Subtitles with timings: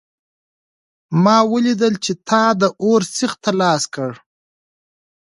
[1.23, 4.11] ما ولیدل چې تا د اور سیخ ته لاس کړ